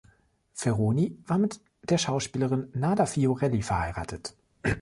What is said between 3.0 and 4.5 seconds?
Fiorelli verheiratet.